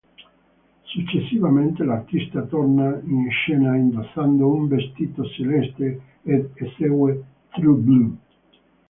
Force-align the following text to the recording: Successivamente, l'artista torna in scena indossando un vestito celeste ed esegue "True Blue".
Successivamente, 0.87 1.83
l'artista 1.83 2.41
torna 2.47 2.99
in 3.05 3.29
scena 3.29 3.75
indossando 3.75 4.47
un 4.51 4.67
vestito 4.67 5.23
celeste 5.29 6.01
ed 6.23 6.49
esegue 6.55 7.23
"True 7.49 7.75
Blue". 7.75 8.11